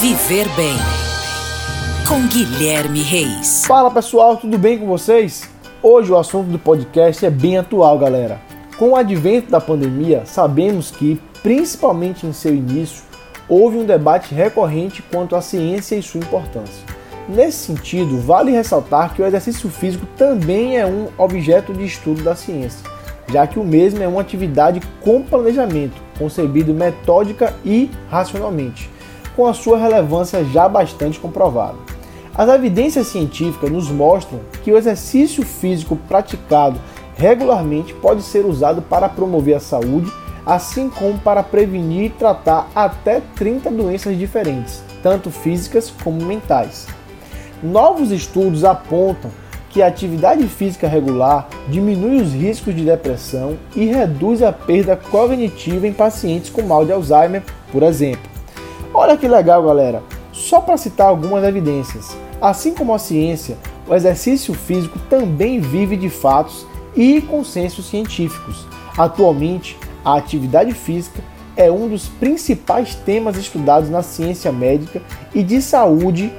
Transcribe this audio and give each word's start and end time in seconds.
Viver 0.00 0.46
Bem 0.50 0.76
com 2.06 2.26
Guilherme 2.26 3.00
Reis. 3.00 3.64
Fala 3.66 3.90
pessoal, 3.90 4.36
tudo 4.36 4.58
bem 4.58 4.78
com 4.78 4.86
vocês? 4.86 5.48
Hoje 5.82 6.12
o 6.12 6.18
assunto 6.18 6.50
do 6.50 6.58
podcast 6.58 7.24
é 7.24 7.30
bem 7.30 7.56
atual, 7.56 7.98
galera. 7.98 8.38
Com 8.76 8.90
o 8.90 8.96
advento 8.96 9.50
da 9.50 9.58
pandemia, 9.58 10.26
sabemos 10.26 10.90
que, 10.90 11.18
principalmente 11.42 12.26
em 12.26 12.32
seu 12.34 12.54
início, 12.54 13.04
houve 13.48 13.78
um 13.78 13.86
debate 13.86 14.34
recorrente 14.34 15.00
quanto 15.00 15.34
à 15.34 15.40
ciência 15.40 15.96
e 15.96 16.02
sua 16.02 16.20
importância. 16.20 16.84
Nesse 17.26 17.68
sentido, 17.68 18.20
vale 18.20 18.50
ressaltar 18.50 19.14
que 19.14 19.22
o 19.22 19.26
exercício 19.26 19.70
físico 19.70 20.04
também 20.14 20.76
é 20.76 20.84
um 20.84 21.08
objeto 21.16 21.72
de 21.72 21.86
estudo 21.86 22.22
da 22.22 22.36
ciência, 22.36 22.86
já 23.32 23.46
que 23.46 23.58
o 23.58 23.64
mesmo 23.64 24.02
é 24.02 24.06
uma 24.06 24.20
atividade 24.20 24.82
com 25.00 25.22
planejamento, 25.22 25.98
concebido 26.18 26.74
metódica 26.74 27.54
e 27.64 27.90
racionalmente 28.10 28.94
com 29.36 29.46
a 29.46 29.52
sua 29.52 29.76
relevância 29.76 30.42
já 30.44 30.66
bastante 30.66 31.20
comprovada. 31.20 31.76
As 32.34 32.48
evidências 32.48 33.06
científicas 33.06 33.70
nos 33.70 33.90
mostram 33.90 34.40
que 34.64 34.72
o 34.72 34.76
exercício 34.76 35.44
físico 35.44 35.96
praticado 36.08 36.80
regularmente 37.16 37.94
pode 37.94 38.22
ser 38.22 38.44
usado 38.44 38.82
para 38.82 39.08
promover 39.08 39.56
a 39.56 39.60
saúde, 39.60 40.10
assim 40.44 40.90
como 40.90 41.18
para 41.18 41.42
prevenir 41.42 42.04
e 42.04 42.10
tratar 42.10 42.68
até 42.74 43.22
30 43.36 43.70
doenças 43.70 44.18
diferentes, 44.18 44.82
tanto 45.02 45.30
físicas 45.30 45.92
como 46.02 46.24
mentais. 46.24 46.86
Novos 47.62 48.10
estudos 48.10 48.64
apontam 48.64 49.30
que 49.70 49.82
a 49.82 49.86
atividade 49.86 50.46
física 50.46 50.86
regular 50.86 51.48
diminui 51.68 52.20
os 52.20 52.32
riscos 52.32 52.74
de 52.74 52.84
depressão 52.84 53.56
e 53.74 53.86
reduz 53.86 54.42
a 54.42 54.52
perda 54.52 54.96
cognitiva 54.96 55.86
em 55.86 55.92
pacientes 55.92 56.50
com 56.50 56.62
mal 56.62 56.84
de 56.84 56.92
Alzheimer, 56.92 57.42
por 57.72 57.82
exemplo. 57.82 58.35
Olha 58.98 59.14
que 59.14 59.28
legal, 59.28 59.62
galera! 59.62 60.02
Só 60.32 60.58
para 60.58 60.78
citar 60.78 61.08
algumas 61.08 61.44
evidências. 61.44 62.16
Assim 62.40 62.72
como 62.72 62.94
a 62.94 62.98
ciência, 62.98 63.58
o 63.86 63.94
exercício 63.94 64.54
físico 64.54 64.98
também 65.10 65.60
vive 65.60 65.98
de 65.98 66.08
fatos 66.08 66.66
e 66.96 67.20
consensos 67.20 67.90
científicos. 67.90 68.66
Atualmente, 68.96 69.78
a 70.02 70.16
atividade 70.16 70.72
física 70.72 71.22
é 71.58 71.70
um 71.70 71.88
dos 71.88 72.08
principais 72.08 72.94
temas 72.94 73.36
estudados 73.36 73.90
na 73.90 74.02
ciência 74.02 74.50
médica 74.50 75.02
e 75.34 75.42
de 75.42 75.60
saúde 75.60 76.32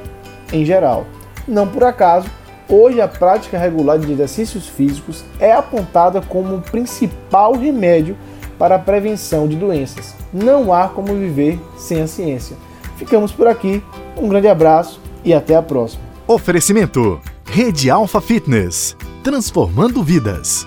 em 0.51 0.65
geral. 0.65 1.05
Não 1.47 1.67
por 1.67 1.83
acaso, 1.83 2.27
hoje 2.67 2.99
a 2.99 3.07
prática 3.07 3.59
regular 3.59 3.99
de 3.99 4.11
exercícios 4.11 4.67
físicos 4.67 5.23
é 5.39 5.51
apontada 5.51 6.21
como 6.23 6.55
o 6.55 6.61
principal 6.61 7.53
remédio 7.53 8.17
para 8.57 8.75
a 8.75 8.79
prevenção 8.79 9.47
de 9.47 9.55
doenças. 9.55 10.15
Não 10.33 10.73
há 10.73 10.87
como 10.87 11.13
viver 11.15 11.59
sem 11.77 12.01
a 12.01 12.07
ciência. 12.07 12.57
Ficamos 12.97 13.31
por 13.31 13.47
aqui, 13.47 13.83
um 14.17 14.27
grande 14.27 14.47
abraço 14.47 14.99
e 15.23 15.33
até 15.33 15.55
a 15.55 15.61
próxima. 15.61 16.03
Oferecimento: 16.27 17.19
Rede 17.45 17.89
Alfa 17.89 18.19
Fitness 18.19 18.95
transformando 19.27 20.01
vidas. 20.01 20.65